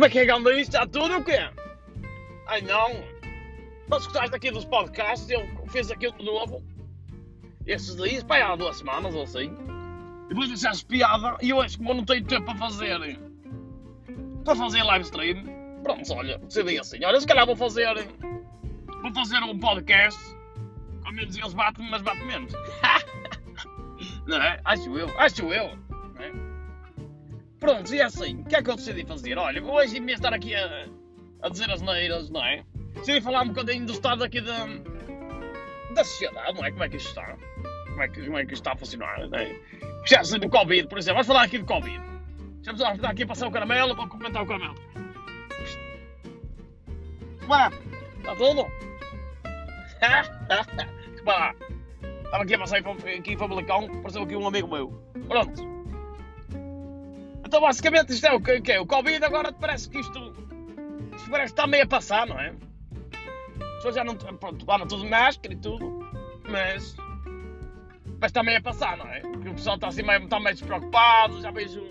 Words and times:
Como 0.00 0.06
é 0.06 0.10
que 0.12 0.18
é 0.20 0.24
que 0.24 0.32
anda 0.32 0.58
isto? 0.58 0.74
Está 0.74 0.86
tudo 0.86 1.18
o 1.18 1.22
quê? 1.22 1.36
Ai 2.46 2.62
não. 2.62 3.04
Mas 3.86 4.06
gostaste 4.06 4.34
aqui 4.34 4.50
dos 4.50 4.64
podcasts? 4.64 5.28
Eu 5.28 5.46
fiz 5.68 5.90
aquilo 5.90 6.14
de 6.16 6.24
novo. 6.24 6.64
Esses 7.66 7.96
dias, 7.96 8.24
pá, 8.24 8.38
há 8.38 8.56
duas 8.56 8.78
semanas 8.78 9.14
ou 9.14 9.24
assim. 9.24 9.54
E 10.24 10.28
depois 10.30 10.50
achaste 10.52 10.86
piada 10.86 11.36
e 11.42 11.50
eu 11.50 11.60
acho 11.60 11.76
que 11.76 11.84
não 11.84 12.02
tenho 12.02 12.24
tempo 12.24 12.46
para 12.46 12.56
fazer. 12.56 13.20
Para 14.42 14.56
fazer 14.56 14.82
live 14.84 15.04
stream. 15.04 15.44
Pronto, 15.82 16.14
olha, 16.14 16.38
decidi 16.38 16.78
assim. 16.78 17.04
Olha, 17.04 17.20
se 17.20 17.26
calhar 17.26 17.44
vou 17.44 17.54
fazer. 17.54 17.94
Vou 19.02 19.12
fazer 19.12 19.42
um 19.42 19.58
podcast. 19.58 20.18
Ao 21.04 21.12
menos 21.12 21.36
eles 21.36 21.52
batem, 21.52 21.90
mas 21.90 22.00
batem 22.00 22.26
menos. 22.26 22.54
não 24.26 24.40
é? 24.40 24.62
Acho 24.64 24.96
eu, 24.96 25.20
acho 25.20 25.52
eu. 25.52 25.89
Pronto, 27.60 27.94
e 27.94 28.00
é 28.00 28.04
assim, 28.04 28.40
o 28.40 28.44
que 28.44 28.56
é 28.56 28.62
que 28.62 28.70
eu 28.70 28.76
decidi 28.76 29.04
fazer? 29.04 29.36
Olha, 29.36 29.62
hoje, 29.62 29.98
em 29.98 30.06
vez 30.06 30.18
de 30.18 30.26
estar 30.26 30.32
aqui 30.32 30.54
a, 30.54 30.86
a 31.42 31.48
dizer 31.50 31.70
as 31.70 31.82
neiras, 31.82 32.30
não 32.30 32.42
é? 32.42 32.64
Decidi 32.94 33.20
falar 33.20 33.42
um 33.42 33.48
bocadinho 33.48 33.84
do 33.84 33.92
estado 33.92 34.24
aqui 34.24 34.40
da, 34.40 34.66
da 35.94 36.02
sociedade, 36.02 36.54
não 36.54 36.64
é? 36.64 36.70
Como 36.70 36.84
é 36.84 36.88
que 36.88 36.96
isto 36.96 37.08
está? 37.08 37.36
Como 37.90 38.02
é 38.02 38.08
que, 38.08 38.24
como 38.24 38.38
é 38.38 38.46
que 38.46 38.54
isto 38.54 38.62
está 38.62 38.72
a 38.72 38.76
funcionar, 38.76 39.28
não 39.28 39.38
é? 39.38 39.60
Já 40.06 40.24
sei 40.24 40.38
do 40.38 40.48
Covid, 40.48 40.88
por 40.88 40.98
exemplo, 40.98 41.16
vamos 41.16 41.26
falar 41.26 41.42
aqui 41.42 41.58
do 41.58 41.66
Covid. 41.66 42.00
Vamos 42.64 42.80
lá, 42.80 42.92
aqui 42.92 43.22
a 43.22 43.26
passar 43.26 43.46
o 43.46 43.50
caramelo 43.50 43.94
para 43.94 44.08
comentar 44.08 44.42
o 44.42 44.46
caramelo. 44.46 44.74
Como 47.40 47.54
é? 47.54 47.70
Está 48.18 48.36
tudo? 48.36 48.66
Repara 51.16 51.38
lá. 51.38 51.54
Estava 52.24 52.42
aqui 52.44 52.54
a 52.54 52.58
passar 52.58 52.78
aqui 52.78 53.32
em 53.32 53.36
Famalicão, 53.36 53.84
apareceu 53.84 54.22
aqui 54.22 54.36
um 54.36 54.46
amigo 54.46 54.68
meu. 54.68 54.88
Pronto. 55.28 55.79
Então 57.50 57.62
basicamente 57.62 58.12
isto 58.12 58.24
é 58.28 58.32
o 58.32 58.40
que, 58.40 58.70
é? 58.70 58.78
O 58.78 58.86
Covid 58.86 59.24
agora 59.24 59.52
parece 59.52 59.90
que 59.90 59.98
isto, 59.98 60.32
isto 61.16 61.28
parece 61.28 61.52
que 61.52 61.60
está 61.60 61.66
meio 61.66 61.82
a 61.82 61.86
passar, 61.88 62.24
não 62.24 62.38
é? 62.38 62.54
As 63.60 63.74
pessoas 63.78 63.96
já 63.96 64.04
não. 64.04 64.14
Pronto, 64.14 64.64
lá 64.68 64.78
tudo 64.86 65.02
de 65.02 65.10
máscara 65.10 65.52
e 65.52 65.56
tudo, 65.56 65.98
mas. 66.48 66.94
Mas 68.20 68.30
está 68.30 68.44
meio 68.44 68.58
a 68.58 68.62
passar, 68.62 68.96
não 68.96 69.08
é? 69.08 69.18
Porque 69.18 69.48
o 69.48 69.54
pessoal 69.54 69.74
está 69.74 69.88
assim 69.88 70.04
meio, 70.04 70.22
está 70.22 70.38
meio 70.38 70.54
despreocupado, 70.54 71.40
já 71.40 71.50
vejo. 71.50 71.82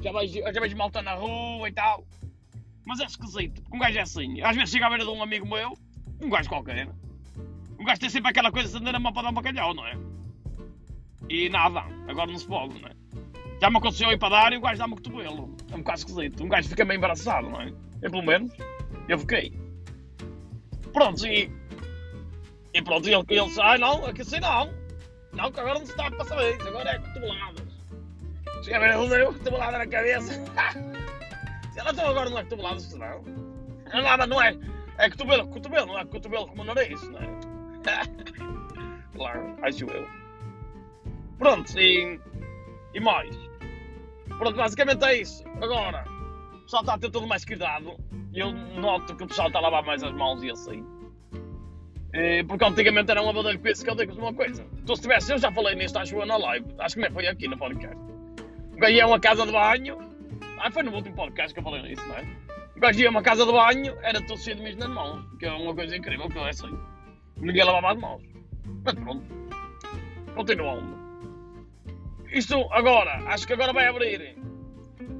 Já 0.00 0.12
vejo, 0.12 0.34
já 0.40 0.60
vejo 0.60 0.76
malta 0.76 1.02
na 1.02 1.14
rua 1.14 1.68
e 1.68 1.72
tal. 1.72 2.06
Mas 2.86 3.00
é 3.00 3.06
esquisito, 3.06 3.62
porque 3.62 3.76
um 3.76 3.80
gajo 3.80 3.98
é 3.98 4.02
assim. 4.02 4.42
Às 4.42 4.54
vezes 4.54 4.70
chega 4.70 4.86
à 4.86 4.90
beira 4.90 5.04
de 5.04 5.10
um 5.10 5.20
amigo 5.20 5.44
meu, 5.44 5.76
um 6.22 6.30
gajo 6.30 6.48
qualquer. 6.48 6.88
Um 7.80 7.84
gajo 7.84 8.00
tem 8.00 8.10
sempre 8.10 8.30
aquela 8.30 8.52
coisa 8.52 8.68
de 8.68 8.76
andar 8.76 8.94
a 8.94 9.00
mão 9.00 9.12
para 9.12 9.24
dar 9.24 9.30
um 9.30 9.34
bacalhau, 9.34 9.74
não 9.74 9.84
é? 9.88 9.98
E 11.28 11.48
nada, 11.48 11.80
agora 12.06 12.30
não 12.30 12.38
se 12.38 12.46
pode, 12.46 12.80
não 12.80 12.88
é? 12.88 13.03
Já 13.64 13.70
me 13.70 13.78
aconteceu 13.78 14.12
ir 14.12 14.18
para 14.18 14.28
dar 14.28 14.52
e 14.52 14.58
o 14.58 14.60
gajo 14.60 14.78
dá-me 14.78 14.92
o 14.92 14.96
cotovelo. 14.96 15.56
É 15.72 15.74
um 15.74 15.78
bocado 15.78 15.98
esquisito. 16.00 16.44
Um 16.44 16.50
gajo 16.50 16.68
fica 16.68 16.84
meio 16.84 16.98
embaraçado, 16.98 17.48
não 17.48 17.62
é? 17.62 17.72
Eu, 18.02 18.10
pelo 18.10 18.22
menos, 18.22 18.52
eu 19.08 19.18
fiquei. 19.18 19.58
Pronto, 20.92 21.26
e. 21.26 21.50
E 22.74 22.82
pronto, 22.82 23.08
ele, 23.08 23.24
ele 23.26 23.46
disse: 23.46 23.62
Ah, 23.62 23.78
não, 23.78 24.04
aqui 24.04 24.20
assim 24.20 24.38
não. 24.38 24.70
Não, 25.32 25.50
que 25.50 25.60
agora 25.60 25.78
não 25.78 25.86
se 25.86 25.92
está 25.92 26.08
a 26.08 26.10
passar 26.10 26.46
isso, 26.52 26.68
agora 26.68 26.90
é 26.90 26.98
cotoveladas. 26.98 27.82
Cheguei 28.56 28.74
a 28.74 28.78
ver, 28.80 28.98
ele 28.98 29.08
deu 29.08 29.32
cotovelada 29.32 29.78
na 29.78 29.86
cabeça. 29.86 30.34
Ela 31.74 31.90
então 31.90 32.06
agora 32.06 32.28
não 32.28 32.38
é 32.40 32.42
cotovelada, 32.42 32.80
se 32.80 32.98
não. 32.98 33.22
Não, 33.22 34.02
nada, 34.02 34.26
não 34.26 34.42
é. 34.42 34.58
É 34.98 35.08
cotovelo, 35.08 35.48
cotovelo, 35.48 35.86
não 35.86 35.98
é 35.98 36.04
cotovelo 36.04 36.48
como 36.48 36.64
nariz, 36.64 37.02
não 37.04 37.18
é? 37.18 37.28
claro, 39.16 39.56
acho 39.62 39.86
eu. 39.86 40.06
Pronto, 41.38 41.80
e. 41.80 42.20
E 42.92 43.00
mais. 43.00 43.53
Pronto, 44.38 44.56
basicamente 44.56 45.04
é 45.04 45.20
isso. 45.20 45.44
Agora, 45.60 46.04
o 46.52 46.62
pessoal 46.62 46.82
está 46.82 46.94
a 46.94 46.98
ter 46.98 47.10
todo 47.10 47.26
mais 47.26 47.44
cuidado. 47.44 47.96
Eu 48.32 48.52
noto 48.52 49.14
que 49.16 49.24
o 49.24 49.26
pessoal 49.26 49.48
está 49.48 49.60
a 49.60 49.62
lavar 49.62 49.84
mais 49.84 50.02
as 50.02 50.12
mãos 50.12 50.42
e 50.42 50.50
assim. 50.50 50.84
E, 52.12 52.44
porque 52.44 52.64
antigamente 52.64 53.10
era 53.10 53.20
uma 53.20 53.32
badalha 53.32 53.58
com 53.58 53.64
que 53.64 53.90
eu 53.90 53.94
digo 53.96 54.14
uma 54.14 54.32
coisa. 54.32 54.64
Tu 54.86 54.96
se 54.96 55.02
tivesse, 55.02 55.32
eu 55.32 55.38
já 55.38 55.50
falei 55.50 55.74
nisto, 55.74 55.96
acho 55.98 56.16
eu 56.16 56.26
na 56.26 56.36
live. 56.36 56.66
Acho 56.78 56.94
que 56.94 57.00
nem 57.02 57.10
foi 57.10 57.26
aqui 57.26 57.48
no 57.48 57.58
podcast. 57.58 57.96
Ganhei 58.76 59.04
uma 59.04 59.18
casa 59.18 59.44
de 59.44 59.52
banho. 59.52 59.98
Ah, 60.58 60.70
foi 60.70 60.82
no 60.82 60.92
último 60.92 61.14
podcast 61.16 61.52
que 61.52 61.60
eu 61.60 61.64
falei 61.64 61.82
nisso, 61.82 62.06
não 62.06 62.16
é? 62.16 62.24
Ganhei 62.76 63.08
uma 63.08 63.22
casa 63.22 63.44
de 63.44 63.52
banho, 63.52 63.96
era 64.02 64.20
tudo 64.20 64.38
cheio 64.38 64.56
de 64.56 64.62
mijo 64.62 64.78
nas 64.78 64.88
mãos. 64.88 65.24
Que 65.38 65.46
é 65.46 65.52
uma 65.52 65.74
coisa 65.74 65.96
incrível 65.96 66.28
que 66.28 66.38
eu 66.38 66.46
é 66.46 66.50
assim. 66.50 66.78
Ninguém 67.36 67.64
lavava 67.64 67.92
as 67.92 67.98
mãos. 67.98 68.22
Mas 68.84 68.94
pronto. 68.94 69.24
Continuando. 70.34 71.03
Isto 72.34 72.66
agora, 72.72 73.22
acho 73.28 73.46
que 73.46 73.52
agora 73.52 73.72
vai 73.72 73.86
abrir. 73.86 74.36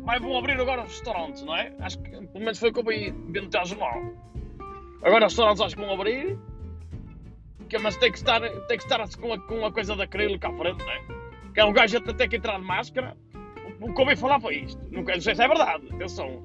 Vai, 0.03 0.19
vão 0.19 0.37
abrir 0.37 0.61
agora 0.61 0.83
os 0.83 0.89
restaurantes, 0.89 1.43
não 1.45 1.57
é? 1.57 1.73
Acho 1.79 2.01
que 2.01 2.11
pelo 2.11 2.41
menos 2.41 2.59
foi 2.59 2.71
o 2.71 2.73
que 2.73 2.81
eu 2.81 2.85
vi 2.85 3.15
vendo 3.29 3.57
o 3.57 3.65
jornal. 3.65 4.03
Agora 5.01 5.27
os 5.27 5.33
restaurantes 5.33 5.63
acho 5.63 5.77
que 5.77 5.81
vão 5.81 5.95
abrir. 5.95 6.37
Que, 7.69 7.79
mas 7.79 7.97
tem 7.97 8.11
que 8.11 8.19
estar, 8.19 8.41
tem 8.41 8.77
que 8.77 8.83
estar 8.83 8.99
com, 9.17 9.33
a, 9.33 9.39
com 9.39 9.55
uma 9.61 9.71
coisa 9.71 9.95
de 9.95 10.03
acrílico 10.03 10.45
à 10.45 10.53
frente, 10.55 10.85
não 10.85 10.91
é? 10.91 11.03
Que 11.55 11.61
é 11.61 11.65
um 11.65 11.73
gajo 11.73 11.99
até 11.99 12.13
tem 12.13 12.29
que 12.29 12.37
entrar 12.37 12.59
de 12.59 12.65
máscara. 12.65 13.17
O 13.81 13.95
que 13.95 14.01
eu 14.01 14.05
ouvi 14.05 14.17
falar 14.17 14.41
foi 14.41 14.57
isto. 14.57 14.83
Não, 14.91 15.05
não 15.05 15.21
sei 15.21 15.37
se 15.37 15.43
é 15.43 15.47
verdade, 15.47 15.87
atenção. 15.95 16.43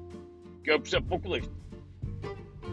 Que 0.62 0.70
eu 0.70 0.80
percebo 0.80 1.08
pouco 1.08 1.36
disto. 1.36 1.52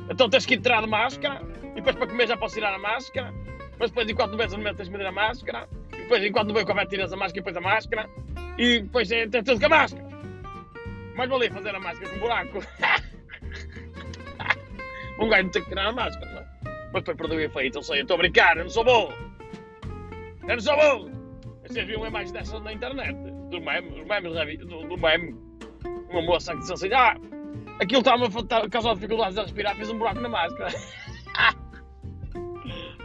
Então 0.08 0.30
tens 0.30 0.46
que 0.46 0.54
entrar 0.54 0.82
de 0.82 0.88
máscara. 0.88 1.42
E 1.72 1.76
depois 1.76 1.96
para 1.96 2.06
comer 2.06 2.28
já 2.28 2.38
posso 2.38 2.54
tirar 2.54 2.76
a 2.76 2.80
máscara. 2.80 3.34
Mas 3.80 3.90
depois 3.90 4.08
enquanto 4.08 4.32
não 4.32 4.38
vês 4.38 4.54
o 4.54 4.58
momento 4.58 4.78
tens 4.78 4.86
de 4.88 4.92
meter 4.92 5.08
a 5.08 5.12
máscara. 5.12 5.68
Depois 6.08 6.24
enquanto 6.24 6.54
vês 6.54 6.64
o 6.64 6.68
café 6.68 6.86
tiras 6.86 7.12
a 7.12 7.18
máscara 7.18 7.38
e 7.38 7.44
depois 7.44 7.58
a 7.58 7.62
máscara. 7.62 8.10
E 8.58 8.80
depois 8.80 9.12
é, 9.12 9.28
tudo 9.28 9.60
com 9.60 9.66
a 9.66 9.70
máscara. 9.70 10.08
Mas 11.18 11.30
vou 11.30 11.52
fazer 11.52 11.76
a 11.76 11.80
máscara 11.82 12.10
com 12.10 12.16
um 12.16 12.20
buraco. 12.20 12.60
um 15.20 15.28
gajo 15.28 15.44
não 15.44 15.52
tem 15.52 15.62
que 15.64 15.68
tirar 15.68 15.88
a 15.88 15.92
máscara, 15.92 16.32
é? 16.32 16.46
Mas 16.94 17.04
depois 17.04 17.18
perdeu 17.18 17.38
o 17.38 17.42
efeito, 17.42 17.80
eu 17.80 17.84
sei, 17.84 18.00
eu 18.00 18.04
estou 18.04 18.16
a 18.16 18.20
brincar, 18.20 18.56
eu 18.56 18.64
não 18.64 18.70
sou 18.70 18.86
bom. 18.86 19.12
Eu 20.44 20.48
não 20.48 20.60
sou 20.62 20.78
bom. 20.78 21.12
Vocês 21.68 21.86
viram 21.86 22.00
uma 22.00 22.08
imagem 22.08 22.32
dessa 22.32 22.58
na 22.62 22.72
internet, 22.72 23.14
do 23.50 23.60
meme, 23.60 24.00
os 24.00 24.08
memes, 24.08 24.60
do, 24.60 24.88
do 24.88 24.98
meme. 24.98 25.36
Uma 26.10 26.22
moça 26.22 26.54
que 26.54 26.60
disse 26.60 26.72
assim, 26.72 26.94
ah, 26.94 27.18
aquilo 27.82 28.00
estava 28.00 28.24
a 28.26 28.70
causar 28.70 28.94
dificuldades 28.94 29.38
a 29.38 29.42
respirar, 29.42 29.76
fiz 29.76 29.90
um 29.90 29.98
buraco 29.98 30.22
na 30.22 30.30
máscara. 30.30 30.72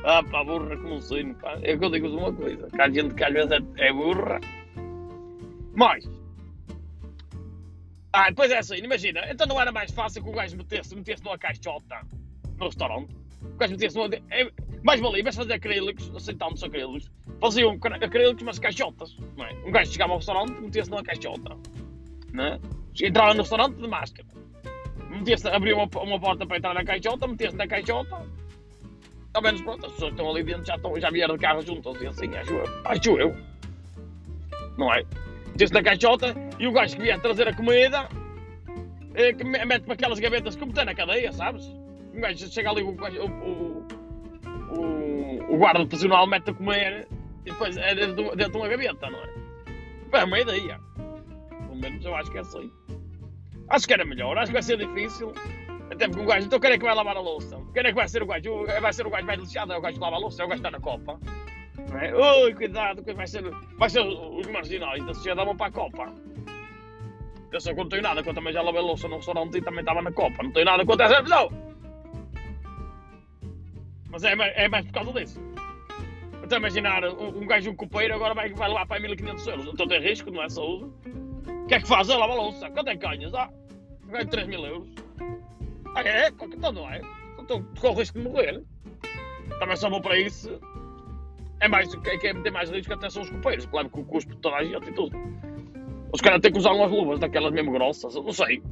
ah 0.05 0.23
pá, 0.23 0.45
burra 0.45 0.77
como 0.77 1.01
sino, 1.01 1.35
pá. 1.37 1.59
É 1.63 1.77
que 1.77 1.85
eu 1.85 1.91
digo 1.91 2.09
uma 2.09 2.33
coisa, 2.33 2.69
que 2.69 2.81
há 2.81 2.89
gente 2.89 3.15
que 3.15 3.25
às 3.25 3.33
vezes 3.33 3.53
é, 3.53 3.89
é 3.89 3.93
burra. 3.93 4.41
Mas, 5.75 6.05
ah, 8.13 8.29
depois 8.29 8.51
é 8.51 8.59
assim, 8.59 8.77
imagina, 8.77 9.21
então 9.31 9.47
não 9.47 9.59
era 9.59 9.73
mais 9.73 9.91
fácil 9.91 10.23
que 10.23 10.29
o 10.29 10.33
gajo 10.33 10.57
metesse, 10.57 10.95
metesse 10.95 11.25
numa 11.25 11.39
caixota 11.39 12.01
no 12.59 12.67
restaurante? 12.67 13.17
O 13.43 13.57
gajo 13.57 13.73
metesse 13.73 13.97
numa. 13.97 14.15
É, 14.31 14.51
mais 14.83 15.01
valia, 15.01 15.21
em 15.21 15.23
vez 15.23 15.35
de 15.35 15.41
fazer 15.41 15.55
acrílicos, 15.55 16.15
aceitando-se 16.15 16.65
acrílicos, 16.65 17.11
faziam 17.41 17.79
acrílicos, 18.03 18.43
mas 18.43 18.59
caixotas, 18.59 19.17
não 19.37 19.47
é? 19.47 19.53
Um 19.65 19.71
gajo 19.71 19.93
chegava 19.93 20.13
ao 20.13 20.19
restaurante, 20.19 20.61
metesse 20.61 20.91
numa 20.91 21.03
caixota, 21.03 21.57
não 22.33 22.45
é? 22.45 22.61
Entrava 23.01 23.33
no 23.33 23.41
restaurante 23.41 23.77
de 23.77 23.89
máscara, 23.89 24.29
metia-se, 25.09 25.49
abria 25.49 25.75
uma, 25.75 25.89
uma 26.03 26.21
porta 26.21 26.47
para 26.47 26.59
entrar 26.59 26.75
na 26.75 26.85
caixota, 26.85 27.27
metia-se 27.27 27.57
na 27.57 27.67
caixota, 27.67 28.27
ao 29.35 29.43
menos 29.43 29.61
pronto, 29.63 29.87
as 29.87 29.93
pessoas 29.93 30.11
que 30.11 30.21
estão 30.21 30.31
ali 30.31 30.43
dentro 30.43 30.65
já, 30.65 30.77
estão, 30.77 31.01
já 31.01 31.11
vieram 31.11 31.37
de 31.37 31.41
carro 31.41 31.63
juntas 31.63 32.01
e 32.01 32.07
assim, 32.07 32.35
acho 32.37 32.53
eu, 32.53 32.65
acho 32.85 33.19
eu, 33.19 33.37
não 34.77 34.93
é? 34.93 35.05
Metia-se 35.49 35.73
na 35.73 35.83
caixota 35.83 36.35
e 36.59 36.67
o 36.67 36.73
gajo 36.73 36.97
que 36.97 37.03
vier 37.03 37.21
trazer 37.21 37.49
a 37.49 37.55
comida 37.55 38.09
é, 39.15 39.33
que 39.33 39.45
mete 39.45 39.83
para 39.83 39.95
aquelas 39.95 40.19
gavetas 40.19 40.57
como 40.57 40.73
tem 40.73 40.85
na 40.85 40.95
cadeia, 40.95 41.33
sabes? 41.33 41.67
O 42.15 42.21
gajo 42.21 42.51
chega 42.51 42.71
ali, 42.71 42.83
o, 42.83 42.91
o, 42.91 43.87
o, 44.77 45.55
o 45.55 45.59
guarda 45.59 45.85
personal 45.87 46.27
mete 46.27 46.51
a 46.51 46.55
comer 46.55 47.09
e 47.45 47.51
depois 47.51 47.77
é 47.77 47.95
dentro, 47.95 48.37
dentro 48.37 48.53
de 48.53 48.57
uma 48.59 48.69
gaveta, 48.69 49.11
não 49.11 49.19
é? 49.19 49.43
É 50.13 50.25
uma 50.25 50.39
ideia. 50.39 50.79
Pelo 51.49 51.77
menos 51.77 52.05
eu 52.05 52.15
acho 52.15 52.31
que 52.31 52.39
é 52.39 52.41
assim. 52.41 52.71
Acho 53.69 53.87
que 53.87 53.95
era 53.95 54.05
melhor, 54.05 54.37
acho 54.37 54.49
que 54.49 54.53
vai 54.53 54.63
ser 54.63 54.77
difícil. 54.77 55.33
Até 55.93 56.09
porque 56.09 56.23
um 56.23 56.27
gajo, 56.27 56.47
então 56.47 56.59
quem 56.59 56.71
é 56.71 56.79
que 56.79 56.85
vai 56.85 56.95
lavar 56.95 57.17
a 57.17 57.21
louça? 57.21 57.61
Quem 57.75 57.83
é 57.83 57.89
que 57.89 57.95
vai 57.95 58.09
ser 58.09 58.23
o 58.23 58.27
gajo? 58.27 58.65
Vai 58.81 58.93
ser 58.95 59.07
o 59.07 59.11
gajo 59.11 59.27
mais 59.27 59.39
lixado, 59.39 59.73
é 59.75 59.77
o 59.77 59.81
gajo 59.81 59.99
que 59.99 60.03
lava 60.03 60.17
a 60.17 60.19
louça, 60.19 60.43
é 60.43 60.47
o 60.47 60.49
gajo 60.49 60.63
que 60.63 60.67
está 60.67 60.79
na 60.79 60.83
copa. 60.83 61.21
É? 62.01 62.15
Ui, 62.15 62.55
cuidado, 62.55 63.03
vai 63.15 63.27
ser, 63.27 63.43
vai 63.77 63.91
ser 63.91 64.01
os 64.01 64.47
marginais 64.47 65.05
da 65.05 65.13
sociedade 65.13 65.47
vão 65.47 65.57
para 65.57 65.67
a 65.67 65.73
copa. 65.73 66.13
Eu 67.53 67.61
só 67.61 67.75
não 67.75 67.87
tenho 67.87 68.03
nada, 68.03 68.23
eu 68.25 68.35
também 68.35 68.55
já 68.55 68.63
lavei 68.63 68.81
a 68.81 68.85
louça 68.85 69.07
no 69.07 69.17
restaurante 69.17 69.59
e 69.59 69.63
também 69.63 69.81
estava 69.81 70.01
na 70.01 70.11
copa. 70.11 70.43
Não 70.43 70.51
tenho 70.51 70.65
nada 70.65 70.87
contra 70.87 71.05
essa 71.05 71.23
pessoa. 71.23 71.51
Mas 74.09 74.25
é, 74.25 74.35
é 74.65 74.69
mais 74.69 74.87
por 74.87 74.95
causa 74.95 75.13
disso. 75.13 75.41
Então 76.43 76.59
imaginar 76.59 77.05
um, 77.05 77.39
um 77.39 77.47
gajo, 77.47 77.71
um 77.71 77.77
copeiro, 77.77 78.15
agora 78.15 78.33
vai, 78.33 78.49
vai 78.55 78.69
levar 78.69 78.87
para 78.87 79.01
1500 79.01 79.47
euros. 79.47 79.67
Então 79.67 79.87
tem 79.87 80.01
risco, 80.01 80.31
não 80.31 80.43
é 80.43 80.49
saúde. 80.49 80.91
O 81.47 81.67
que 81.67 81.75
é 81.75 81.81
que 81.81 81.87
faz? 81.87 82.09
Eu 82.09 82.19
lavo 82.19 82.33
a 82.33 82.37
louça. 82.37 82.71
Quanto 82.71 82.89
é 82.89 82.97
que 82.97 83.07
ganhas? 83.07 83.35
Ah, 83.35 83.51
ganho 84.07 84.27
3 84.27 84.49
mil 84.49 84.65
euros. 84.65 85.02
Ah, 85.95 86.03
é? 86.03 86.29
Então 86.29 86.73
não 86.73 86.91
é. 86.91 87.01
Então 87.39 87.63
corro 87.81 87.95
o 87.95 87.99
risco 87.99 88.19
de 88.19 88.25
morrer. 88.25 88.63
Também 89.59 89.77
só 89.77 89.91
vou 89.91 90.01
para 90.01 90.19
isso. 90.19 90.61
É 91.61 91.69
mais, 91.69 91.95
quem, 91.97 92.19
quem 92.19 92.43
tem 92.43 92.53
mais 92.53 92.71
risco 92.71 92.93
até 92.93 93.09
são 93.09 93.23
os 93.23 93.31
copeiros, 93.31 93.67
claro 93.67 93.89
que 93.89 94.01
o 94.01 94.05
custo 94.05 94.35
de 94.35 94.41
toda 94.41 94.57
a 94.57 94.65
gente 94.65 94.89
e 94.89 94.93
tudo. 94.93 95.17
Os 96.13 96.21
caras 96.21 96.41
têm 96.41 96.53
que 96.53 96.59
usar 96.59 96.73
umas 96.73 96.91
luvas 96.91 97.21
daquelas 97.21 97.53
mesmo 97.53 97.73
grossas, 97.73 98.15
não 98.15 98.33
sei. 98.33 98.63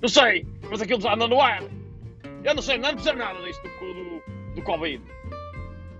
Não 0.00 0.08
sei, 0.08 0.46
mas 0.70 0.80
aquilo 0.80 1.00
já 1.00 1.14
anda 1.14 1.28
no 1.28 1.40
ar. 1.40 1.62
Eu 2.42 2.54
não 2.54 2.62
sei, 2.62 2.78
não 2.78 2.94
percebo 2.94 3.18
nada 3.18 3.40
disto 3.42 3.62
do, 3.62 3.94
do, 3.94 4.54
do 4.54 4.62
Covid. 4.62 5.02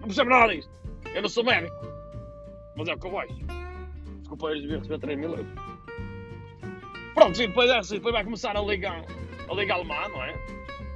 Não 0.01 0.09
percebo 0.09 0.31
nada 0.31 0.55
disto. 0.55 0.73
Eu 1.15 1.23
não 1.23 1.29
sou 1.29 1.45
médico. 1.45 1.77
Mas 2.77 2.89
é 2.89 2.95
o 2.95 2.99
que 2.99 3.07
eu 3.07 3.11
vejo. 3.11 3.47
Desculpa, 4.21 4.47
eu 4.49 4.61
devia 4.61 4.79
receber 4.79 4.99
3 4.99 5.19
mil 5.19 5.31
euros. 5.31 5.47
Pronto, 7.15 7.37
sim, 7.37 7.47
depois 7.47 7.71
é 7.71 7.79
assim, 7.79 7.97
depois 7.97 8.15
vai 8.15 8.25
começar 8.25 8.57
a 8.57 8.63
liga, 8.63 9.05
a 9.49 9.55
liga 9.55 9.75
alemã, 9.75 10.09
não 10.09 10.23
é? 10.25 10.35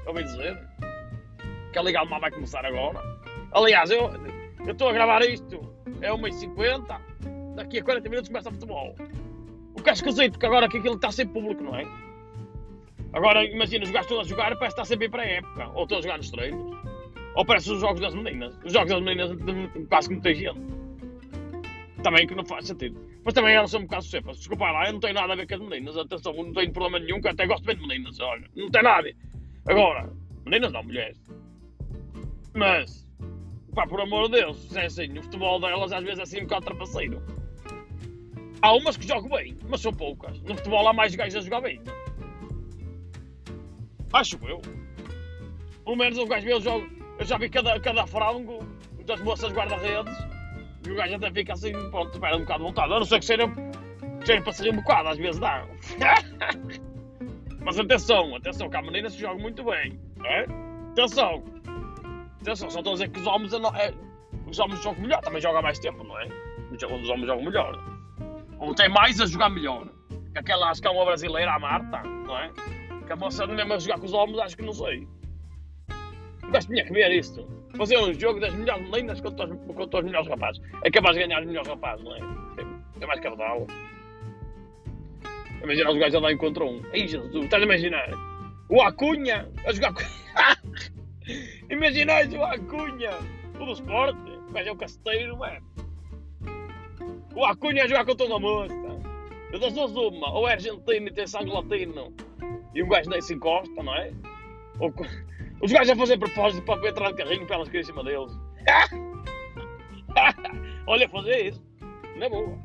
Ouvi 0.06 0.22
dizer. 0.24 0.58
Que 1.72 1.78
a 1.78 1.82
liga 1.82 2.00
alemã 2.00 2.18
vai 2.18 2.30
começar 2.30 2.64
agora. 2.64 3.00
Aliás, 3.52 3.90
eu 3.90 4.10
estou 4.66 4.88
a 4.88 4.92
gravar 4.92 5.22
isto, 5.22 5.60
é 6.00 6.10
1h50, 6.10 7.00
daqui 7.54 7.78
a 7.78 7.84
40 7.84 8.08
minutos 8.08 8.28
começa 8.28 8.48
a 8.48 8.52
futebol. 8.52 8.94
O 9.74 9.82
que 9.82 9.90
é 9.90 9.92
esquisito, 9.92 10.32
porque 10.32 10.46
agora 10.46 10.68
que 10.68 10.78
aquilo 10.78 10.96
está 10.96 11.10
sem 11.12 11.26
público, 11.26 11.62
não 11.62 11.76
é? 11.76 11.84
Agora, 13.12 13.44
imagina, 13.44 13.84
os 13.84 13.90
gajos 13.90 14.08
todos 14.08 14.26
a 14.26 14.28
jogar, 14.28 14.56
parece 14.56 14.74
que 14.74 14.80
está 14.80 14.84
sempre 14.84 15.08
para 15.08 15.22
a 15.22 15.26
época. 15.26 15.70
Ou 15.74 15.84
estão 15.84 15.98
a 15.98 16.02
jogar 16.02 16.16
nos 16.18 16.30
treinos. 16.30 16.76
Ou 17.34 17.44
parece 17.46 17.70
os 17.70 17.80
jogos 17.80 18.00
das 18.00 18.14
meninas. 18.14 18.58
Os 18.64 18.72
jogos 18.72 18.90
das 18.90 19.00
meninas 19.00 19.30
quase 19.88 20.08
que 20.08 20.14
não 20.14 20.22
tem 20.22 20.34
gente. 20.34 20.60
Também 22.02 22.26
que 22.26 22.34
não 22.34 22.44
faz 22.44 22.66
sentido. 22.66 23.00
Mas 23.26 23.34
também 23.34 23.56
elas 23.56 23.72
são 23.72 23.80
um 23.80 23.86
bocado 23.86 24.04
cepas. 24.04 24.36
Desculpa 24.36 24.70
lá, 24.70 24.86
eu 24.86 24.92
não 24.92 25.00
tenho 25.00 25.14
nada 25.14 25.32
a 25.32 25.36
ver 25.36 25.48
com 25.48 25.54
as 25.56 25.60
meninas. 25.60 25.96
Atenção, 25.96 26.32
não 26.32 26.52
tenho 26.52 26.72
problema 26.72 27.04
nenhum, 27.04 27.20
que 27.20 27.26
eu 27.26 27.32
até 27.32 27.44
gosto 27.44 27.64
bem 27.64 27.74
de 27.74 27.84
meninas. 27.84 28.20
Olha, 28.20 28.48
não 28.54 28.70
tem 28.70 28.84
nada. 28.84 29.12
Agora, 29.66 30.12
meninas 30.44 30.72
não, 30.72 30.84
mulheres. 30.84 31.20
Mas, 32.54 33.04
pá, 33.74 33.84
por 33.84 34.00
amor 34.00 34.30
de 34.30 34.38
Deus, 34.38 34.76
é 34.76 34.86
assim, 34.86 35.18
o 35.18 35.22
futebol 35.24 35.58
delas 35.58 35.92
às 35.92 36.04
vezes 36.04 36.20
é 36.20 36.22
assim 36.22 36.38
um 36.38 36.44
bocado 36.44 36.66
trapaceiro. 36.66 37.20
Há 38.62 38.72
umas 38.74 38.96
que 38.96 39.08
jogam 39.08 39.28
bem, 39.28 39.58
mas 39.68 39.80
são 39.80 39.92
poucas. 39.92 40.40
No 40.42 40.54
futebol 40.54 40.86
há 40.86 40.92
mais 40.92 41.12
gajos 41.16 41.34
a 41.34 41.40
jogar 41.40 41.62
bem. 41.62 41.82
Acho 44.12 44.38
eu. 44.46 44.62
Pelo 45.82 45.96
menos 45.96 46.16
o 46.16 46.26
gajo 46.26 46.60
jogo. 46.60 46.88
Eu 47.18 47.24
já 47.24 47.36
vi 47.38 47.50
cada, 47.50 47.80
cada 47.80 48.06
frango 48.06 48.60
das 49.04 49.20
moças 49.20 49.52
guarda-redes 49.52 50.35
o 50.90 50.94
gajo 50.94 51.14
até 51.16 51.30
fica 51.30 51.52
assim, 51.52 51.72
pronto, 51.90 52.12
espera 52.12 52.36
um 52.36 52.40
bocado 52.40 52.60
de 52.60 52.66
vontade. 52.66 52.92
Eu 52.92 52.98
não 52.98 53.06
sei 53.06 53.18
que 53.18 53.24
seja, 53.24 53.48
para 54.42 54.52
ser 54.52 54.72
um 54.72 54.76
bocado, 54.76 55.08
às 55.08 55.18
vezes 55.18 55.40
dá. 55.40 55.66
Mas 57.60 57.78
atenção, 57.78 58.36
atenção, 58.36 58.70
que 58.70 58.76
há 58.76 58.82
meninas 58.82 59.14
que 59.14 59.20
jogam 59.20 59.40
muito 59.40 59.64
bem. 59.64 59.98
É? 60.24 60.46
Atenção. 60.92 61.42
Atenção, 62.40 62.70
só 62.70 62.78
estou 62.78 62.92
a 62.92 62.94
dizer 62.94 63.08
que 63.08 63.18
os 63.18 63.26
homens, 63.26 63.52
é, 63.52 63.92
os 64.46 64.58
homens 64.58 64.82
jogam 64.82 65.02
melhor, 65.02 65.20
também 65.20 65.40
jogam 65.40 65.62
mais 65.62 65.78
tempo, 65.78 66.04
não 66.04 66.18
é? 66.20 66.28
Os 66.70 66.82
homens 66.82 67.26
jogam 67.26 67.44
melhor. 67.44 67.76
Ou 68.58 68.74
tem 68.74 68.88
mais 68.88 69.20
a 69.20 69.26
jogar 69.26 69.50
melhor. 69.50 69.88
Que 70.32 70.38
aquela, 70.38 70.70
acho 70.70 70.80
que 70.80 70.86
é 70.86 70.90
uma 70.90 71.04
brasileira, 71.04 71.52
a 71.52 71.58
Marta, 71.58 72.02
não 72.02 72.38
é? 72.38 72.50
Que 73.06 73.12
a 73.12 73.16
moça 73.16 73.46
mesmo 73.46 73.72
a 73.72 73.78
jogar 73.78 73.98
com 73.98 74.06
os 74.06 74.12
homens, 74.12 74.38
acho 74.38 74.56
que 74.56 74.64
não 74.64 74.72
sei. 74.72 75.08
Gajo 76.50 76.68
tinha 76.68 76.84
que 76.84 76.92
ver 76.92 77.10
isto. 77.12 77.46
Fazer 77.76 77.98
um 77.98 78.12
jogo 78.14 78.40
das 78.40 78.54
melhores 78.54 78.88
meninas 78.90 79.20
contra 79.20 79.46
os, 79.46 79.74
contra 79.74 80.00
os 80.00 80.04
melhores 80.04 80.28
rapazes. 80.28 80.62
É 80.84 80.90
capaz 80.90 81.16
de 81.16 81.22
ganhar 81.22 81.40
os 81.40 81.46
melhores 81.46 81.68
rapazes, 81.68 82.04
não 82.04 82.14
é? 82.14 82.18
É, 82.18 83.02
é 83.02 83.06
mais 83.06 83.20
cabedal. 83.20 83.66
Imagina 85.62 85.90
os 85.90 85.98
gajos 85.98 86.14
a 86.14 86.20
dar 86.20 86.36
contra 86.36 86.64
um. 86.64 86.82
Ei, 86.92 87.08
Jesus, 87.08 87.44
estás 87.44 87.62
a 87.62 87.66
imaginar? 87.66 88.10
O 88.68 88.80
Acunha 88.82 89.48
a 89.66 89.72
jogar. 89.72 89.94
Imaginais 91.70 92.32
o 92.32 92.42
Acunha, 92.42 93.10
do 93.58 93.72
Sport. 93.72 94.16
O 94.48 94.52
gajo 94.52 94.68
é 94.68 94.72
o 94.72 94.76
casteiro, 94.76 95.36
mano. 95.36 95.60
O 97.34 97.44
Acunha 97.44 97.84
a 97.84 97.86
jogar 97.86 98.04
com 98.04 98.14
toda 98.14 98.36
a 98.36 98.38
moça. 98.38 98.74
Eu 99.52 99.58
das 99.58 99.72
duas 99.72 99.92
uma. 99.92 100.32
Ou 100.32 100.48
é 100.48 100.52
argentino 100.52 101.08
e 101.08 101.12
tem 101.12 101.26
sangue 101.26 101.50
latino 101.50 102.12
e 102.76 102.82
um 102.82 102.88
gajo 102.88 103.08
nem 103.08 103.22
se 103.22 103.32
encosta, 103.32 103.82
não 103.82 103.94
é? 103.94 104.12
Ou, 104.78 104.92
os 105.60 105.72
gajos 105.72 105.90
a 105.90 105.96
fazer 105.96 106.18
propósito 106.18 106.64
para 106.64 106.88
entrar 106.88 107.10
de 107.10 107.16
carrinho 107.16 107.46
para 107.46 107.56
elas 107.56 107.68
caírem 107.68 107.82
em 107.82 107.84
cima 107.84 108.04
deles. 108.04 108.32
Olha, 110.86 111.08
fazer 111.08 111.46
isso. 111.46 111.64
É 112.20 112.28
boa. 112.28 112.58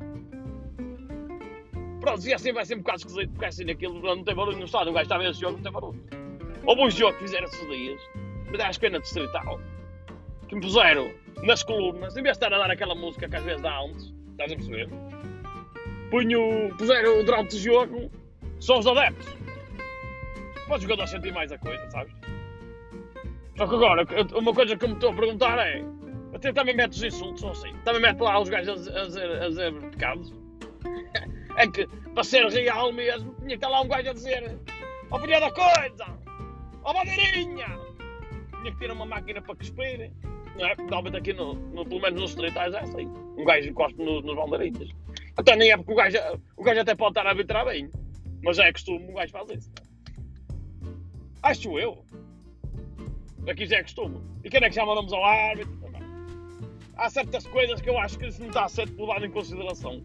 Pronto, 2.00 2.26
e 2.26 2.34
assim 2.34 2.52
vai 2.52 2.64
ser 2.64 2.74
um 2.74 2.78
bocado 2.78 2.98
esquisito, 2.98 3.30
porque 3.30 3.44
assim 3.44 3.64
naquilo 3.64 4.00
não 4.00 4.24
tem 4.24 4.34
barulho 4.34 4.58
no 4.58 4.64
estado. 4.64 4.90
O 4.90 4.92
gajo 4.92 5.04
está 5.04 5.14
a 5.14 5.18
ver 5.18 5.30
esse 5.30 5.40
jogo, 5.40 5.56
não 5.56 5.62
tem 5.62 5.72
barulho. 5.72 6.04
Houve 6.64 6.82
um 6.82 6.90
jogo 6.90 7.12
que 7.14 7.24
fizeram 7.24 7.46
esses 7.46 7.68
dias, 7.68 8.00
acho 8.60 8.80
que 8.80 8.86
é 8.86 8.90
na 8.90 8.98
distrital, 8.98 9.60
que 10.48 10.54
me 10.54 10.60
puseram 10.60 11.10
nas 11.42 11.62
colunas, 11.62 12.16
em 12.16 12.22
vez 12.22 12.36
de 12.36 12.44
estar 12.44 12.54
a 12.54 12.58
dar 12.58 12.70
aquela 12.70 12.94
música 12.94 13.28
que 13.28 13.36
às 13.36 13.44
vezes 13.44 13.62
dá 13.62 13.80
antes, 13.80 14.12
estás 14.30 14.52
a 14.52 14.56
perceber? 14.56 14.88
Punho, 16.10 16.74
puseram 16.76 17.24
durante 17.24 17.56
o 17.56 17.58
jogo 17.58 18.10
só 18.60 18.78
os 18.78 18.86
adeptos 18.86 19.26
para 20.66 20.76
o 20.76 20.80
jogador 20.80 21.06
sentir 21.06 21.32
mais 21.32 21.50
a 21.50 21.58
coisa, 21.58 21.90
sabes? 21.90 22.12
Só 23.56 23.66
que 23.66 23.74
agora, 23.74 24.06
uma 24.34 24.54
coisa 24.54 24.76
que 24.76 24.84
eu 24.84 24.88
me 24.88 24.94
estou 24.94 25.10
a 25.10 25.14
perguntar 25.14 25.58
é: 25.58 25.84
até 26.34 26.52
também 26.52 26.74
metes 26.74 26.98
os 26.98 27.04
insultos 27.04 27.42
ou 27.42 27.50
assim? 27.50 27.72
Também 27.84 28.00
mete 28.00 28.20
lá 28.20 28.40
os 28.40 28.48
gajos 28.48 28.88
a, 28.88 29.06
dizer, 29.48 29.72
pecados? 29.90 30.32
é 31.56 31.66
que, 31.68 31.86
para 32.14 32.24
ser 32.24 32.46
real 32.48 32.92
mesmo, 32.92 33.34
tinha 33.34 33.48
que 33.48 33.54
estar 33.54 33.68
lá 33.68 33.82
um 33.82 33.88
gajo 33.88 34.10
a 34.10 34.12
dizer: 34.12 34.58
Ó 35.10 35.16
oh, 35.16 35.20
filha 35.20 35.40
da 35.40 35.50
coisa! 35.52 36.06
Ó 36.84 36.92
bandeirinha! 36.94 37.78
Tinha 38.62 38.72
que 38.72 38.78
ter 38.78 38.90
uma 38.90 39.04
máquina 39.04 39.42
para 39.42 39.54
cuspir. 39.56 40.10
Não 40.56 40.66
é? 40.66 40.74
Normalmente 40.76 41.16
aqui, 41.16 41.32
no, 41.32 41.54
no, 41.54 41.84
pelo 41.84 42.00
menos 42.00 42.20
nos 42.20 42.30
distritais, 42.30 42.72
é 42.74 42.80
assim. 42.80 43.06
Um 43.36 43.44
gajo 43.44 43.68
encosta 43.68 44.02
no, 44.02 44.22
nos 44.22 44.34
bandeirinhas. 44.34 44.90
Até 45.36 45.56
nem 45.56 45.70
é 45.70 45.76
porque 45.76 45.92
o 45.92 45.96
gajo, 45.96 46.18
o 46.56 46.62
gajo 46.62 46.80
até 46.80 46.94
pode 46.94 47.10
estar 47.10 47.26
a 47.26 47.30
arbitrar 47.30 47.66
bem. 47.66 47.90
Mas 48.42 48.58
é 48.58 48.72
costume, 48.72 49.06
um 49.08 49.14
gajo 49.14 49.32
faz 49.32 49.50
isso. 49.50 49.70
Acho 51.42 51.78
eu. 51.78 52.04
Aqui 53.48 53.66
já 53.66 53.78
é 53.78 53.82
costume. 53.82 54.20
E 54.44 54.50
quem 54.50 54.62
é 54.62 54.68
que 54.68 54.74
já 54.74 54.86
mandamos 54.86 55.12
ao 55.12 55.24
árbitro? 55.24 55.82
Há 56.96 57.10
certas 57.10 57.46
coisas 57.46 57.80
que 57.80 57.90
eu 57.90 57.98
acho 57.98 58.18
que 58.18 58.26
isso 58.26 58.40
não 58.40 58.48
está 58.48 58.68
certo 58.68 58.92
por 58.92 59.08
levado 59.08 59.26
em 59.26 59.30
consideração. 59.30 60.02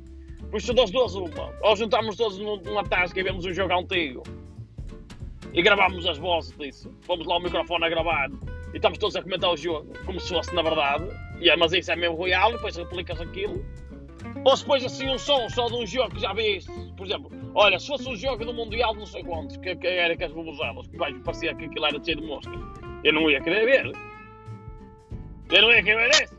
Por 0.50 0.57
isso, 0.57 0.74
das 0.74 0.89
duas, 0.89 1.13
uma. 1.16 1.54
Ou 1.62 1.75
juntamos 1.75 2.16
todos 2.16 2.39
numa 2.39 2.84
tasca 2.84 3.19
e 3.19 3.24
vemos 3.24 3.45
um 3.45 3.54
jogo 3.54 3.74
antigo 3.74 4.24
e 5.54 5.62
gravamos 5.62 6.06
as 6.06 6.18
vozes 6.18 6.57
disso. 6.57 6.92
Vamos 7.07 7.28
lá 7.28 7.38
o 7.38 7.39
microfone 7.39 7.86
a 7.86 7.89
gravar 7.89 8.30
e 8.74 8.75
estamos 8.75 8.98
todos 8.98 9.16
a 9.16 9.22
comentar 9.22 9.51
o 9.51 9.57
jogo 9.57 9.92
como 10.06 10.19
se 10.19 10.30
fosse 10.30 10.54
na 10.56 10.62
verdade. 10.62 11.06
E 11.39 11.50
é, 11.50 11.56
mas 11.56 11.74
isso 11.74 11.92
é 11.92 11.95
mesmo 11.95 12.24
real, 12.24 12.51
depois 12.54 12.75
replicas 12.75 13.19
aquilo. 13.19 13.63
Ou 14.45 14.57
se 14.57 14.66
pões 14.66 14.84
assim 14.84 15.10
um 15.10 15.17
som 15.17 15.50
só 15.50 15.67
de 15.67 15.75
um 15.75 15.86
jogo 15.86 16.15
que 16.15 16.22
já 16.22 16.34
viste, 16.34 16.72
por 16.96 17.06
exemplo, 17.06 17.29
olha, 17.53 17.77
se 17.79 17.88
fosse 17.88 18.08
um 18.08 18.15
jogo 18.15 18.44
do 18.46 18.53
Mundial 18.53 18.94
de 18.94 19.00
não 19.00 19.06
sei 19.06 19.24
quantos, 19.24 19.58
que, 19.58 19.75
que 19.75 19.88
era 19.88 20.17
com 20.17 20.24
as 20.24 20.32
bubuzelas, 20.32 20.88
que 20.88 20.98
vai 20.98 21.13
parecia 21.20 21.53
que 21.53 21.65
aquilo 21.65 21.86
era 21.86 22.03
cheio 22.03 22.17
de 22.17 22.25
moscas, 22.25 22.60
eu 23.07 23.13
não 23.13 23.29
ia 23.29 23.41
querer 23.41 23.65
ver. 23.65 23.97
Eu 25.49 25.61
não 25.61 25.71
ia 25.71 25.83
querer 25.83 26.11
ver 26.11 26.23
isso. 26.23 26.37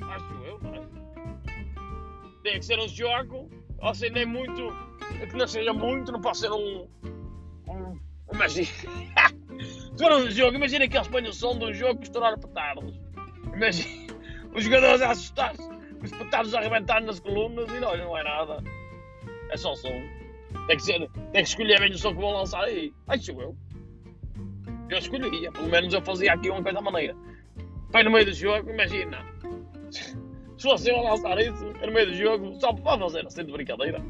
Acho 0.00 0.44
eu, 0.44 0.58
não? 0.60 2.42
Tem 2.42 2.58
que 2.58 2.64
ser 2.64 2.78
um 2.78 2.88
jogo, 2.88 3.50
ou 3.78 3.94
seja, 3.94 4.12
nem 4.12 4.26
muito, 4.26 4.68
que 5.28 5.36
não 5.36 5.46
seja 5.46 5.72
muito, 5.72 6.10
não 6.10 6.20
pode 6.20 6.38
ser 6.38 6.50
um. 6.50 6.88
um. 7.68 7.98
Imagina. 8.32 8.66
se 8.66 9.98
for 9.98 10.12
um 10.12 10.30
jogo, 10.30 10.56
imagina 10.56 10.88
que 10.88 10.96
eles 10.96 11.08
põem 11.08 11.28
o 11.28 11.32
som 11.32 11.58
de 11.58 11.64
um 11.66 11.74
jogo 11.74 12.00
que 12.00 12.06
estourar 12.06 12.38
petardos. 12.38 12.98
Imagina 13.54 14.14
os 14.54 14.64
jogadores 14.64 15.02
a 15.02 15.10
assustar-se 15.10 15.62
os 16.02 16.10
petardos 16.10 16.54
a 16.54 16.58
arrebentar 16.58 17.00
nas 17.02 17.20
colunas 17.20 17.68
e 17.70 17.78
não, 17.78 17.96
não 17.96 18.18
é 18.18 18.24
nada. 18.24 18.62
É 19.50 19.56
só 19.56 19.74
som. 19.74 20.02
Tem 20.66 20.76
que, 20.76 20.82
ser, 20.82 20.98
tem 21.10 21.42
que 21.42 21.48
escolher 21.48 21.78
bem 21.78 21.90
o 21.90 21.98
som 21.98 22.14
que 22.14 22.20
vão 22.20 22.32
lançar 22.32 22.64
aí. 22.64 22.92
Acho 23.06 23.40
eu. 23.40 23.56
Eu 24.92 24.98
escolhia, 24.98 25.50
pelo 25.50 25.68
menos 25.68 25.94
eu 25.94 26.02
fazia 26.02 26.34
aqui 26.34 26.50
uma 26.50 26.62
coisa 26.62 26.78
maneira. 26.82 27.16
Vai 27.88 28.02
no 28.02 28.10
meio 28.10 28.26
do 28.26 28.34
jogo, 28.34 28.68
imagina. 28.70 29.24
Se 29.90 30.68
fosse 30.68 30.90
eu 30.90 30.98
a 30.98 31.10
lançar 31.10 31.38
isso, 31.40 31.64
no 31.64 31.92
meio 31.92 32.06
do 32.08 32.14
jogo, 32.14 32.54
só 32.60 32.74
para 32.74 32.98
fazer 32.98 33.26
assim 33.26 33.44
de 33.46 33.52
brincadeira. 33.52 34.02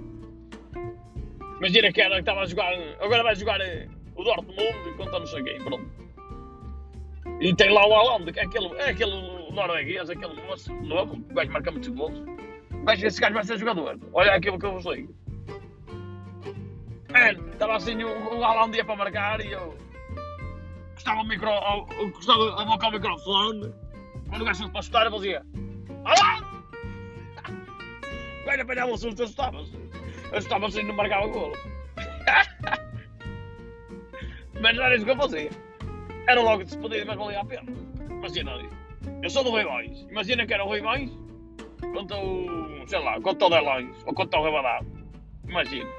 Imagina 1.59 1.93
que 1.93 2.01
era 2.01 2.15
que 2.17 2.21
estava 2.21 2.41
a 2.41 2.47
jogar, 2.47 2.73
agora 3.01 3.23
vai 3.23 3.37
jogar 3.37 3.61
eh, 3.61 3.89
o 4.17 4.25
Dortmund 4.25 4.89
enquanto 4.89 5.13
não 5.13 5.27
sei 5.27 5.43
quem, 5.45 5.63
pronto. 5.63 5.87
E 7.41 7.55
tem 7.55 7.71
lá 7.73 7.87
o 7.87 7.95
Haaland, 7.95 8.33
que 8.33 8.41
é 8.41 8.45
aquele, 8.45 8.75
é 8.75 8.91
aquele 8.91 9.53
norueguês, 9.53 10.11
aquele 10.11 10.35
moço 10.43 10.75
novo, 10.83 11.15
o 11.15 11.35
gajo 11.35 11.53
marca 11.53 11.71
muitos 11.71 11.91
gols. 11.91 12.21
Mas 12.85 13.01
esse 13.01 13.21
gajo 13.21 13.35
vai 13.35 13.45
ser 13.45 13.57
jogador. 13.57 14.01
Olha 14.13 14.35
aquilo 14.35 14.59
que 14.59 14.67
eu 14.67 14.73
vos 14.73 14.85
digo. 14.85 15.15
Estava 17.53 17.77
assim 17.77 18.03
o, 18.03 18.09
o 18.09 18.75
ia 18.75 18.85
para 18.85 18.97
marcar 18.97 19.41
e 19.41 19.53
eu 19.53 19.77
gostava 20.95 21.21
o 21.21 21.25
micro, 21.25 21.51
gostava 22.13 22.61
a 22.61 22.65
boca 22.65 22.87
ao 22.87 22.93
microfone. 22.93 23.75
Quando 24.29 24.43
o 24.43 24.45
gajo 24.45 24.71
para 24.71 24.83
chutar, 24.83 25.07
eu 25.07 25.13
fazia 25.13 25.43
Haaland! 26.05 26.47
O 28.43 28.47
gajo 28.47 28.63
apanhava 28.63 28.93
um 28.93 28.97
susto, 28.97 29.23
assustava-se. 29.23 29.73
Assustava-se 30.33 30.81
e 30.81 30.85
não 30.85 30.95
marcava 30.95 31.27
o 31.27 31.31
golo. 31.31 31.53
Mas 34.61 34.77
não 34.77 34.85
era 34.85 34.97
isso 34.97 35.05
que 35.05 35.11
eu 35.11 35.17
fazia. 35.17 35.51
Era 36.29 36.41
logo 36.41 36.63
despedido, 36.63 37.07
mas 37.07 37.19
valia 37.19 37.41
a 37.41 37.45
pena. 37.45 37.73
Imagina. 38.09 38.53
Eu 39.23 39.29
sou 39.29 39.43
do 39.43 39.51
Rui. 39.51 39.65
Imagina 40.09 40.47
que 40.47 40.55
era 40.55 40.65
o 40.65 40.69
Rui 40.69 40.81
Boys 40.81 41.11
contra 41.93 42.17
o. 42.17 42.87
sei 42.87 43.01
lá, 43.01 43.21
contra 43.21 43.47
o 43.47 43.51
Delões 43.51 44.03
ou 44.07 44.15
contra 44.15 44.39
o 44.39 44.45
Rebadado. 44.45 44.87
Imagina. 45.49 45.91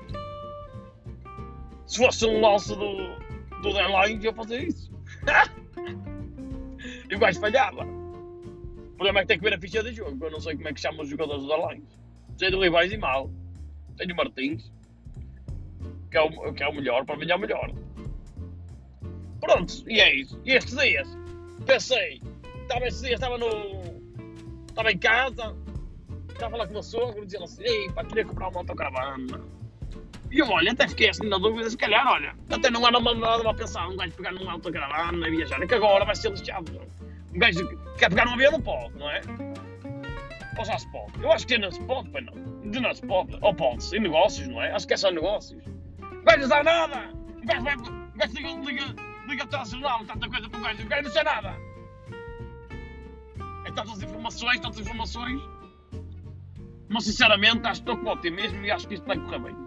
Se 1.86 1.98
fosse 1.98 2.26
um 2.26 2.40
lance 2.40 2.74
do, 2.76 3.18
do 3.64 3.74
Delange, 3.74 4.26
eu 4.26 4.34
fazia 4.34 4.62
isso. 4.62 4.92
e 7.10 7.16
o 7.16 7.20
gajo 7.20 7.40
falhava. 7.40 7.84
O 7.84 8.96
problema 8.96 9.20
é 9.20 9.22
que 9.24 9.28
tem 9.30 9.38
que 9.40 9.44
ver 9.44 9.54
a 9.54 9.60
ficha 9.60 9.82
de 9.82 9.94
jogo. 9.94 10.24
Eu 10.24 10.32
não 10.32 10.40
sei 10.40 10.56
como 10.56 10.68
é 10.68 10.74
que 10.74 10.82
chamam 10.82 11.02
os 11.02 11.10
jogadores 11.10 11.42
do 11.42 11.48
Delange. 11.48 11.84
Sei 12.38 12.52
do 12.52 12.60
Rivais 12.60 12.92
e 12.92 12.98
mal. 12.98 13.32
Sei 13.98 14.06
do 14.06 14.16
Martins. 14.16 14.72
Que 16.12 16.18
é, 16.18 16.22
o, 16.22 16.54
que 16.54 16.62
é 16.62 16.68
o 16.68 16.76
melhor, 16.76 17.06
para 17.06 17.18
mim 17.18 17.28
é 17.28 17.36
o 17.36 17.40
melhor. 17.40 17.74
Pronto, 19.40 19.74
e 19.88 20.00
é 20.00 20.14
isso. 20.14 20.40
E 20.46 20.52
estes 20.52 20.78
dias, 20.78 21.08
pensei, 21.66 22.22
estava 22.62 22.86
estes 22.86 23.02
dias, 23.02 23.16
estava 23.16 23.38
no. 23.38 23.48
Estava 24.70 24.92
em 24.92 24.98
casa, 24.98 25.56
estava 26.30 26.52
falar 26.52 26.66
com 26.66 26.72
o 26.72 26.74
meu 26.74 26.84
sogro, 26.84 27.26
dizia 27.26 27.44
assim, 27.44 27.64
ei, 27.64 27.92
pá, 27.92 28.06
queria 28.06 28.26
comprar 28.26 28.50
uma 28.50 28.60
autocaravana. 28.60 29.42
E 30.34 30.40
eu, 30.40 30.50
olha, 30.50 30.72
até 30.72 30.88
fiquei 30.88 31.10
assim 31.10 31.30
na 31.30 31.38
dúvida, 31.38 31.70
se 31.70 31.78
calhar, 31.78 32.08
olha, 32.08 32.34
até 32.50 32.72
não 32.72 32.88
era 32.88 32.98
uma 32.98 33.14
nada 33.14 33.48
a 33.48 33.54
pensar, 33.54 33.88
um 33.88 33.96
gajo 33.96 34.14
pegar 34.14 34.32
numa 34.32 34.54
autocaravana 34.54 35.28
e 35.28 35.36
viajar, 35.36 35.62
é 35.62 35.68
que 35.68 35.76
agora 35.76 36.04
vai 36.06 36.16
ser 36.16 36.32
lixado. 36.32 36.72
Um 37.32 37.38
gajo 37.38 37.68
quer 38.00 38.10
pegar 38.10 38.26
num 38.26 38.34
avião, 38.34 38.54
não 38.54 38.62
pode, 38.62 38.98
não 38.98 39.08
é? 39.12 39.22
Ou 40.58 40.66
já 40.66 40.76
se 40.80 40.92
pode? 40.92 41.22
Eu 41.22 41.32
acho 41.32 41.46
que 41.46 41.54
ainda 41.54 41.72
se 41.72 41.80
pode, 41.82 42.10
pai 42.10 42.24
não. 42.24 42.72
De 42.72 42.80
não 42.80 42.92
se 42.96 43.06
pode. 43.06 43.38
Ou 43.42 43.54
pode-se, 43.54 43.96
em 43.96 44.00
negócios, 44.00 44.48
não 44.48 44.60
é? 44.60 44.72
Acho 44.72 44.88
que 44.88 44.96
é 44.96 44.98
só 44.98 45.12
negócios. 45.12 45.64
O 46.00 46.24
gajo 46.24 46.42
não 46.42 46.48
sabe 46.48 46.64
nada! 46.66 47.10
O 47.44 47.46
gajo 47.46 47.64
vai. 47.64 47.76
O 47.76 48.18
gajo 48.18 48.34
liga, 48.34 48.50
liga, 48.50 48.96
liga 49.28 49.44
o 49.44 49.48
telejornal, 49.48 50.06
tanta 50.06 50.28
coisa 50.28 50.50
para 50.50 50.60
o 50.60 50.64
gajo, 50.64 50.84
o 50.84 50.88
gajo 50.88 51.04
não 51.04 51.12
sei 51.12 51.24
nada! 51.24 51.56
É 53.68 53.72
tantas 53.72 54.02
informações, 54.02 54.60
tantas 54.60 54.80
informações. 54.80 55.40
Mas 56.90 57.04
sinceramente 57.04 57.68
acho 57.68 57.84
que 57.84 57.92
estou 57.92 58.04
com 58.04 58.10
otimismo 58.10 58.66
e 58.66 58.72
acho 58.72 58.88
que 58.88 58.96
isto 58.96 59.06
vai 59.06 59.18
correr 59.20 59.40
bem. 59.40 59.63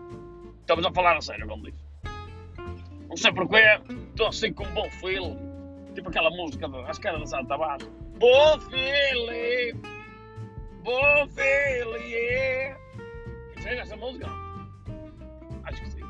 Estamos 0.66 0.84
a 0.84 0.90
falar 0.90 1.16
a 1.16 1.20
sério, 1.20 1.46
como 1.46 1.62
disse. 1.62 1.78
Não 3.08 3.16
sei 3.16 3.32
porquê, 3.32 3.62
estou 4.10 4.26
assim 4.26 4.52
com 4.52 4.64
um 4.64 4.74
bom 4.74 4.90
feeling. 4.90 5.38
Tipo 5.94 6.08
aquela 6.08 6.28
música, 6.28 6.66
acho 6.88 7.00
que 7.00 7.06
era 7.06 7.20
da 7.20 7.26
Santa 7.26 7.56
Bárbara. 7.56 7.88
Bom 8.18 8.58
feeling! 8.62 9.80
Bom 10.82 11.28
feeling! 11.28 12.10
Yeah. 12.10 12.80
Seja 13.60 13.82
essa 13.82 13.96
música? 13.96 14.26
Acho 15.62 15.82
que 15.82 15.90
sim. 15.92 16.00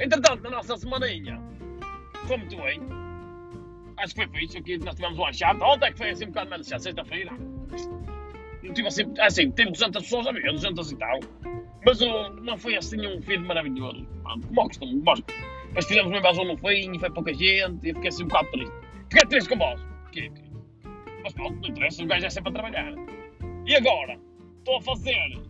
Entretanto, 0.00 0.42
na 0.42 0.50
nossa 0.50 0.76
semaninha, 0.76 1.40
foi 2.26 2.36
muito 2.38 2.56
bem. 2.56 2.80
Acho 3.98 4.16
que 4.16 4.26
foi 4.26 4.40
fixe. 4.40 4.58
Aqui 4.58 4.78
nós 4.78 4.96
tivemos 4.96 5.16
um 5.16 5.26
achado. 5.26 5.62
Ontem 5.62 5.86
é 5.86 5.92
que 5.92 5.98
foi 5.98 6.10
assim 6.10 6.24
um 6.24 6.28
bocado 6.30 6.50
menos 6.50 6.66
chato, 6.66 6.80
sexta-feira. 6.80 7.30
Não 8.64 8.74
tive 8.74 8.88
assim, 8.88 9.04
assim, 9.20 9.48
teve 9.52 9.70
200 9.70 10.02
pessoas 10.02 10.26
a 10.26 10.32
ver, 10.32 10.42
200 10.42 10.90
e 10.90 10.96
tal. 10.96 11.20
Mas 11.84 12.00
uh, 12.00 12.30
não 12.42 12.56
foi 12.56 12.76
assim 12.76 13.06
um 13.06 13.20
filme 13.22 13.46
maravilhoso. 13.46 14.06
Como 14.22 14.60
ao 14.60 14.68
costume, 14.68 15.00
gosto. 15.00 15.24
Mas 15.74 15.86
fizemos 15.86 16.10
uma 16.10 16.18
invasão 16.18 16.44
no 16.44 16.56
fim 16.56 16.94
e 16.94 16.98
foi 16.98 17.10
pouca 17.10 17.34
gente 17.34 17.88
e 17.88 17.92
fiquei 17.92 18.08
assim 18.08 18.24
um 18.24 18.28
bocado 18.28 18.50
triste. 18.52 18.74
Fiquei 19.10 19.28
triste 19.28 19.48
com 19.48 19.58
vós. 19.58 19.80
Mas 21.22 21.32
pronto, 21.32 21.60
não 21.60 21.68
interessa, 21.68 22.02
o 22.02 22.06
gajo 22.06 22.26
é 22.26 22.30
sempre 22.30 22.50
a 22.50 22.52
trabalhar. 22.52 22.92
E 23.66 23.74
agora? 23.74 24.18
Estou 24.58 24.76
a 24.76 24.82
fazer. 24.82 25.42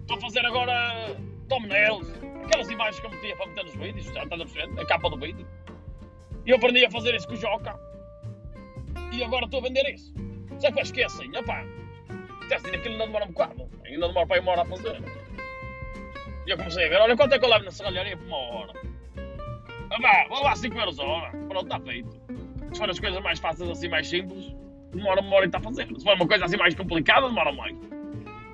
Estou 0.00 0.16
a 0.16 0.20
fazer 0.20 0.46
agora. 0.46 1.16
thumbnails. 1.48 2.12
Aquelas 2.44 2.70
imagens 2.70 3.00
que 3.00 3.06
eu 3.06 3.10
metia 3.10 3.36
para 3.36 3.46
meter 3.46 3.64
nos 3.64 3.74
vídeos, 3.74 4.04
já 4.06 4.22
estás 4.22 4.40
a 4.40 4.44
perceber? 4.44 4.80
A 4.80 4.86
capa 4.86 5.10
do 5.10 5.18
vídeo. 5.18 5.46
E 6.44 6.50
eu 6.50 6.56
aprendi 6.56 6.84
a 6.84 6.90
fazer 6.90 7.14
isso 7.14 7.26
com 7.26 7.34
o 7.34 7.36
Joca. 7.36 7.78
E 9.12 9.24
agora 9.24 9.46
estou 9.46 9.60
a 9.60 9.62
vender 9.64 9.92
isso. 9.92 10.14
Só 10.60 10.70
que 10.70 10.78
eu 10.78 10.82
esqueci, 10.82 11.28
opá. 11.36 11.64
Isto 12.42 12.52
é 12.52 12.56
assim, 12.56 12.68
aquilo 12.68 12.94
ainda 12.94 13.06
demora 13.06 13.24
um 13.24 13.28
bocado. 13.28 13.68
Ainda 13.84 14.06
demora 14.06 14.26
para 14.26 14.36
ir 14.36 14.40
uma 14.40 14.52
hora 14.52 14.62
a 14.62 14.66
fazer. 14.66 15.02
E 16.46 16.50
eu 16.50 16.56
comecei 16.56 16.86
a 16.86 16.88
ver, 16.88 17.00
olha 17.00 17.16
quanto 17.16 17.34
é 17.34 17.38
que 17.38 17.44
eu 17.44 17.48
levo 17.48 17.64
na 17.64 17.70
serralharia 17.70 18.16
por 18.16 18.26
uma 18.26 18.36
hora. 18.36 18.72
Ah, 19.90 20.00
vá, 20.00 20.26
vou 20.28 20.42
lá 20.44 20.54
5 20.54 20.78
euros 20.78 20.98
a 21.00 21.04
hora. 21.04 21.30
Pronto, 21.48 21.64
está 21.64 21.80
feito. 21.80 22.20
Se 22.72 22.78
for 22.78 22.88
as 22.88 23.00
coisas 23.00 23.20
mais 23.22 23.38
fáceis 23.38 23.68
assim, 23.68 23.88
mais 23.88 24.08
simples, 24.08 24.54
demora 24.92 25.20
uma 25.20 25.36
hora 25.36 25.44
e 25.46 25.48
está 25.48 25.58
a 25.58 25.62
fazer. 25.62 25.86
Se 25.86 26.04
for 26.04 26.14
uma 26.14 26.26
coisa 26.26 26.44
assim 26.44 26.56
mais 26.56 26.74
complicada, 26.74 27.26
demora 27.26 27.52
mais. 27.52 27.76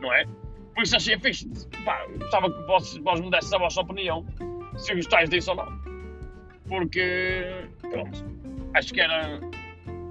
Não 0.00 0.12
é? 0.12 0.24
Por 0.74 0.82
isso 0.84 0.96
achei 0.96 1.18
fixe. 1.18 1.50
Pá, 1.84 2.06
gostava 2.18 2.50
que 2.50 2.62
vós, 2.66 2.96
vós 2.98 3.20
me 3.20 3.30
dessem 3.30 3.56
a 3.56 3.60
vossa 3.60 3.80
opinião. 3.82 4.24
Se 4.76 4.94
gostais 4.94 5.28
disso 5.28 5.50
ou 5.50 5.56
não. 5.58 5.82
Porque, 6.68 7.66
pronto, 7.80 8.24
acho 8.74 8.94
que 8.94 9.00
era. 9.00 9.40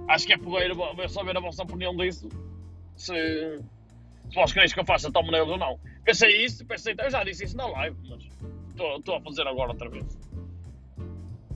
Acho 0.08 0.28
que 0.28 0.34
é 0.34 0.38
poder 0.38 0.76
saber 1.10 1.36
a 1.36 1.40
vossa 1.40 1.64
opinião 1.64 1.96
disso. 1.96 2.30
Se, 2.96 3.14
se 4.30 4.36
vós 4.36 4.54
quereis 4.54 4.72
que 4.72 4.80
eu 4.80 4.86
faça 4.86 5.12
thumbnails 5.12 5.50
ou 5.50 5.58
não. 5.58 5.80
Pensei 6.04 6.46
isso, 6.46 6.66
pensei, 6.66 6.96
eu 6.98 7.10
já 7.10 7.24
disse 7.24 7.46
isso 7.46 7.56
na 7.56 7.68
live, 7.68 7.96
mas 8.10 8.28
estou 8.98 9.16
a 9.16 9.22
fazer 9.22 9.48
agora 9.48 9.72
outra 9.72 9.90
vez. 9.90 10.06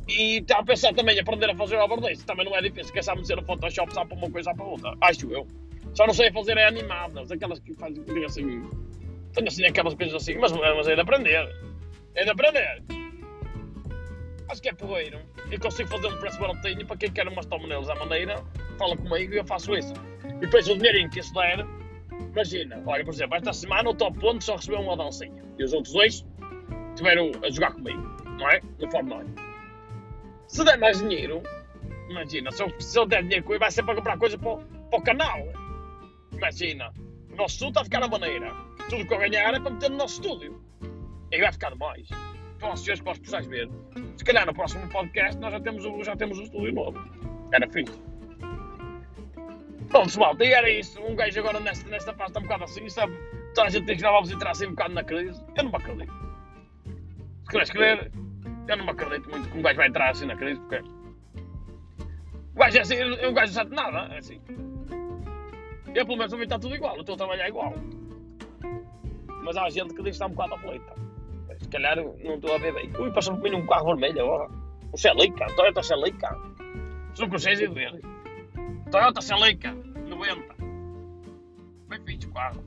E 0.07 0.37
estava 0.37 0.61
a 0.61 0.65
pensar 0.65 0.93
também 0.93 1.19
aprender 1.19 1.49
a 1.49 1.55
fazer 1.55 1.77
overdose. 1.77 2.25
Também 2.25 2.45
não 2.45 2.55
é 2.55 2.61
difícil, 2.61 2.93
que 2.93 2.99
é 2.99 3.01
só 3.01 3.15
meter 3.15 3.39
o 3.39 3.43
Photoshop 3.43 3.91
só 3.93 4.05
para 4.05 4.17
uma 4.17 4.29
coisa 4.29 4.53
para 4.53 4.63
outra. 4.63 4.93
Acho 5.01 5.31
eu. 5.31 5.47
Só 5.95 6.05
não 6.05 6.13
sei 6.13 6.31
fazer 6.31 6.57
é 6.57 6.67
animadas, 6.67 7.31
aquelas 7.31 7.59
que 7.59 7.73
fazem 7.73 8.03
assim. 8.25 8.69
Tenho 9.33 9.47
assim 9.47 9.65
aquelas 9.65 9.95
coisas 9.95 10.15
assim, 10.15 10.35
mas, 10.35 10.51
mas 10.51 10.87
é 10.87 10.95
de 10.95 11.01
aprender. 11.01 11.49
É 12.13 12.23
de 12.23 12.29
aprender. 12.29 12.83
Acho 14.47 14.61
que 14.61 14.69
é 14.69 14.73
porreiro. 14.73 15.19
E 15.51 15.57
consigo 15.57 15.89
fazer 15.89 16.07
um 16.07 16.17
preço 16.17 16.39
baratinho 16.39 16.85
para 16.85 16.97
quem 16.97 17.11
quer 17.11 17.27
umas 17.27 17.45
thumbnails 17.47 17.89
à 17.89 17.95
maneira, 17.95 18.43
fala 18.77 18.95
comigo 18.95 19.33
e 19.33 19.37
eu 19.37 19.45
faço 19.45 19.75
isso. 19.75 19.93
E 20.23 20.39
depois 20.39 20.67
o 20.67 20.77
dinheirinho 20.77 21.09
que 21.09 21.19
isso 21.19 21.33
der, 21.33 21.65
imagina, 22.35 22.83
olha, 22.85 23.03
por 23.05 23.13
exemplo, 23.13 23.37
esta 23.37 23.53
semana 23.53 23.89
o 23.89 23.93
top 23.93 24.19
ponto 24.19 24.43
só 24.43 24.57
recebeu 24.57 24.81
uma 24.81 24.97
dancinha. 24.97 25.41
E 25.57 25.63
os 25.63 25.73
outros 25.73 25.93
dois 25.93 26.25
estiveram 26.89 27.31
a 27.43 27.49
jogar 27.49 27.71
comigo, 27.71 28.01
não 28.37 28.49
é? 28.49 28.61
No 28.79 28.91
Fortnite. 28.91 29.31
Se 30.47 30.63
der 30.63 30.77
mais 30.77 30.99
dinheiro, 30.99 31.41
imagina, 32.09 32.51
se 32.51 32.61
eu, 32.61 32.81
se 32.81 32.99
eu 32.99 33.05
der 33.05 33.23
dinheiro 33.23 33.43
comigo, 33.43 33.61
vai 33.61 33.71
ser 33.71 33.83
para 33.83 33.95
comprar 33.95 34.17
coisa 34.17 34.37
para, 34.37 34.57
para 34.57 34.99
o 34.99 35.01
canal. 35.01 35.39
Imagina, 36.33 36.91
o 37.31 37.35
nosso 37.35 37.55
estúdio 37.55 37.69
está 37.69 37.81
a 37.81 37.83
ficar 37.85 37.99
na 38.01 38.07
maneira. 38.07 38.53
Tudo 38.89 39.05
que 39.05 39.13
eu 39.13 39.17
ganhar 39.17 39.53
é 39.53 39.59
para 39.59 39.71
meter 39.71 39.89
no 39.89 39.97
nosso 39.97 40.21
estúdio. 40.21 40.61
E 41.31 41.39
vai 41.39 41.51
ficar 41.51 41.73
mais. 41.75 42.07
Estou 42.53 42.71
ansioso 42.71 43.03
para 43.03 43.13
os 43.13 43.19
pessoas 43.19 43.45
ver. 43.47 43.69
Se 44.17 44.23
calhar 44.25 44.45
no 44.45 44.53
próximo 44.53 44.87
podcast 44.89 45.39
nós 45.39 45.51
já 45.51 45.59
temos, 45.59 46.05
já 46.05 46.15
temos 46.15 46.39
um 46.39 46.43
estúdio 46.43 46.73
novo. 46.73 46.99
Era 47.51 47.67
fixe. 47.69 48.14
Pronto, 49.89 50.05
pessoal, 50.05 50.35
e 50.39 50.53
era 50.53 50.69
isso. 50.69 51.01
Um 51.01 51.15
gajo 51.15 51.39
agora 51.39 51.59
nesta, 51.59 51.89
nesta 51.89 52.13
fase 52.13 52.31
está 52.31 52.39
um 52.39 52.43
bocado 52.43 52.63
assim, 52.63 52.89
sabe? 52.89 53.13
Toda 53.53 53.67
a 53.67 53.69
gente 53.69 53.85
diz 53.85 53.97
que 53.97 54.03
nós 54.03 54.13
vamos 54.13 54.31
entrar 54.31 54.51
assim 54.51 54.67
um 54.67 54.71
bocado 54.71 54.93
na 54.93 55.03
crise. 55.03 55.43
Eu 55.55 55.63
não 55.63 55.71
me 55.71 55.77
acredito. 55.77 56.13
Se 57.43 57.51
queres 57.51 57.69
crer, 57.69 58.11
eu 58.67 58.77
não 58.77 58.85
me 58.85 58.91
acredito 58.91 59.29
muito 59.29 59.49
que 59.49 59.57
um 59.57 59.61
gajo 59.61 59.77
vai 59.77 59.87
entrar 59.87 60.09
assim 60.09 60.25
na 60.25 60.35
crise, 60.35 60.59
porque. 60.61 60.83
O 62.55 62.59
gajo 62.59 62.77
é 62.77 62.81
assim, 62.81 63.01
o 63.03 63.33
gajo 63.33 63.47
não 63.47 63.53
sabe 63.53 63.75
nada, 63.75 64.13
é 64.13 64.17
assim. 64.17 64.41
Eu, 65.93 66.05
pelo 66.05 66.17
menos, 66.17 66.33
mim 66.33 66.43
está 66.43 66.59
tudo 66.59 66.75
igual, 66.75 66.95
eu 66.95 67.01
estou 67.01 67.15
a 67.15 67.17
trabalhar 67.17 67.47
igual. 67.47 67.73
Mas 69.43 69.55
há 69.55 69.69
gente 69.69 69.93
que 69.93 70.01
diz 70.01 70.03
que 70.03 70.09
está 70.09 70.25
um 70.25 70.31
bocado 70.31 70.55
aflita. 70.55 70.93
Se 71.59 71.69
calhar 71.69 71.95
não 71.95 72.35
estou 72.35 72.53
a 72.53 72.57
ver 72.57 72.73
bem. 72.73 72.91
Ui, 72.99 73.11
passou 73.11 73.35
por 73.35 73.43
mim 73.43 73.51
num 73.51 73.65
carro 73.65 73.85
vermelho 73.87 74.23
agora. 74.23 74.49
Um 74.93 74.97
Celica, 74.97 75.45
Toyota 75.55 75.83
Celica. 75.83 76.37
Com 77.17 77.37
6 77.37 77.59
e 77.61 77.67
ver. 77.67 78.14
Toyota 78.95 79.21
Celica, 79.21 79.73
90. 80.07 80.55
Bem 81.89 81.99
fixe 82.05 82.27
o 82.27 82.31
carro. 82.31 82.63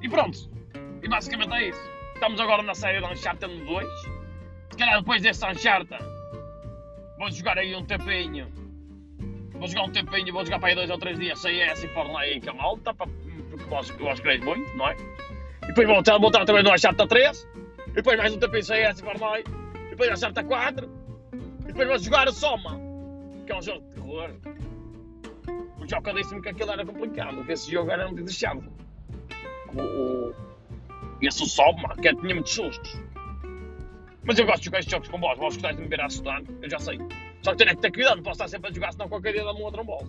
E 0.00 0.08
pronto. 0.08 0.50
E 1.02 1.08
basicamente 1.10 1.52
é 1.52 1.68
isso. 1.68 1.80
Estamos 2.14 2.40
agora 2.40 2.62
na 2.62 2.74
série 2.74 2.98
de 2.98 3.04
Uncharted 3.04 3.54
2. 3.66 3.86
Se 4.70 4.78
calhar 4.78 4.98
depois 5.00 5.20
desse 5.20 5.44
Uncharted 5.44 6.02
vou 7.18 7.30
jogar 7.30 7.58
aí 7.58 7.76
um 7.76 7.84
tempinho. 7.84 8.50
Vou 9.50 9.68
jogar 9.68 9.82
um 9.82 9.92
tempinho, 9.92 10.32
vou 10.32 10.42
jogar 10.42 10.58
para 10.58 10.70
aí 10.70 10.74
dois 10.74 10.88
ou 10.88 10.96
três 10.96 11.18
dias 11.18 11.38
CS 11.38 11.84
e 11.84 11.88
Fortnite 11.88 12.40
com 12.40 12.52
a 12.52 12.54
malta, 12.54 12.94
porque 12.94 13.14
gosto, 13.68 13.94
gosto 13.98 14.22
de 14.22 14.38
muito, 14.38 14.74
não 14.74 14.88
é? 14.88 14.96
E 15.64 15.66
depois 15.66 15.86
vou 15.86 15.96
voltar, 15.96 16.16
voltar 16.16 16.46
também 16.46 16.62
no 16.62 16.72
Uncharted 16.72 17.10
3. 17.10 17.46
E 17.88 17.90
depois 17.90 18.16
mais 18.16 18.34
um 18.34 18.38
tempinho 18.38 18.64
CS 18.64 19.00
e 19.00 19.02
Fortnite. 19.02 19.50
E 19.88 19.90
depois 19.90 20.10
Uncharted 20.12 20.48
4. 20.48 20.90
E 21.60 21.66
depois 21.66 21.88
vou 21.88 21.98
jogar 21.98 22.26
a 22.26 22.32
Soma, 22.32 22.80
que 23.44 23.52
é 23.52 23.56
um 23.56 23.62
jogo 23.62 23.80
de 23.80 23.94
terror. 23.94 24.30
O 25.80 25.86
Joker 25.86 26.14
disse-me 26.14 26.40
que 26.40 26.48
aquilo 26.48 26.70
era 26.70 26.84
complicado, 26.84 27.44
que 27.44 27.52
esse 27.52 27.70
jogo 27.70 27.90
era 27.90 28.06
muito 28.06 28.24
deixado. 28.24 28.62
O, 29.74 29.82
o, 29.82 30.34
esse 31.20 31.42
o 31.42 31.46
Soma, 31.46 31.94
que 31.96 32.14
tinha 32.14 32.34
muitos 32.34 32.52
sustos. 32.52 33.00
Mas 34.24 34.38
eu 34.38 34.46
gosto 34.46 34.60
de 34.60 34.64
jogar 34.66 34.78
estes 34.78 34.92
jogos 34.92 35.08
com 35.08 35.18
boss, 35.18 35.38
vós 35.38 35.54
gostais 35.54 35.76
de 35.76 35.82
me 35.82 35.88
ver 35.88 36.00
a 36.00 36.06
assustar, 36.06 36.42
eu 36.60 36.70
já 36.70 36.78
sei. 36.78 36.98
Só 37.42 37.52
que 37.52 37.58
tenho 37.58 37.74
que 37.74 37.82
ter 37.82 37.92
cuidado, 37.92 38.16
não 38.16 38.22
posso 38.22 38.34
estar 38.34 38.48
sempre 38.48 38.70
a 38.70 38.72
jogar, 38.72 38.92
senão 38.92 39.08
qualquer 39.08 39.32
dia 39.32 39.44
dá-me 39.44 39.60
um 39.60 39.64
outro 39.64 39.82
bola. 39.82 40.06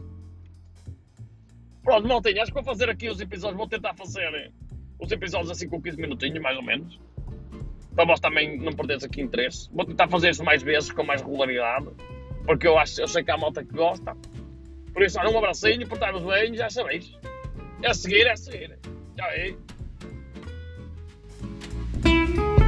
Pronto, 1.84 2.08
maltinha, 2.08 2.44
acho 2.44 2.52
que 2.52 2.56
vou 2.56 2.64
fazer 2.64 2.90
aqui 2.90 3.10
os 3.10 3.20
episódios, 3.20 3.58
vou 3.58 3.68
tentar 3.68 3.94
fazer 3.96 4.52
os 5.00 5.12
episódios 5.12 5.52
assim 5.52 5.68
com 5.68 5.82
15 5.82 6.00
minutinhos, 6.00 6.40
mais 6.42 6.56
ou 6.56 6.64
menos. 6.64 7.00
Para 7.96 8.06
vós 8.06 8.20
também 8.20 8.58
não 8.58 8.72
perderes 8.74 9.04
aqui 9.04 9.22
interesse. 9.22 9.70
Vou 9.72 9.86
tentar 9.86 10.08
fazer 10.08 10.30
isso 10.30 10.44
mais 10.44 10.64
vezes, 10.64 10.92
com 10.92 11.04
mais 11.04 11.22
regularidade. 11.22 11.88
Porque 12.46 12.68
eu, 12.68 12.78
acho, 12.78 13.02
eu 13.02 13.08
sei 13.08 13.24
que 13.24 13.32
há 13.32 13.38
malta 13.38 13.64
que 13.64 13.74
gosta. 13.74 14.16
Por 14.94 15.02
isso, 15.02 15.20
olha, 15.20 15.30
um 15.30 15.38
abracinho, 15.38 15.88
portai-vos 15.88 16.24
bem, 16.24 16.56
já 16.56 16.70
sabeis. 16.70 17.18
É 17.82 17.94
seguir, 17.94 18.28
é 18.28 18.32
a 18.32 18.38
seguir. 18.38 18.80
Tchau 19.16 19.28
aí. 19.28 19.58
É. 22.60 22.63